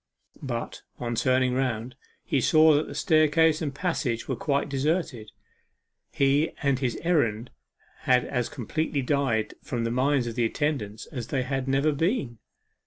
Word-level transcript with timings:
But, 0.41 0.81
on 0.97 1.13
turning 1.13 1.53
round, 1.53 1.95
he 2.23 2.41
saw 2.41 2.73
that 2.73 2.87
the 2.87 2.95
staircase 2.95 3.61
and 3.61 3.71
passage 3.71 4.27
were 4.27 4.35
quite 4.35 4.67
deserted. 4.67 5.29
He 6.11 6.53
and 6.63 6.79
his 6.79 6.95
errand 7.03 7.51
had 7.99 8.25
as 8.25 8.49
completely 8.49 9.03
died 9.03 9.53
from 9.61 9.83
the 9.83 9.91
minds 9.91 10.25
of 10.25 10.33
the 10.33 10.45
attendants 10.45 11.05
as 11.11 11.25
if 11.25 11.29
they 11.29 11.43
had 11.43 11.67
never 11.67 11.91
been. 11.91 12.39